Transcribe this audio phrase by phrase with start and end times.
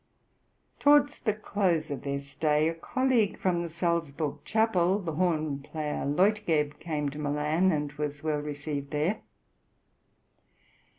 [0.79, 6.07] Towards the close of their stay a colleague from the Salzburg chapel, the horn player
[6.07, 9.21] Leutgeb, came to Milan, and was well received there.